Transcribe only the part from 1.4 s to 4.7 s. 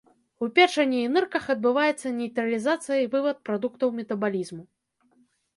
адбываецца нейтралізацыя і вывад прадуктаў метабалізму.